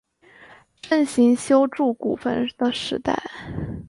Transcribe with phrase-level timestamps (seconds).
[0.81, 3.21] 盛行修筑古坟的时代。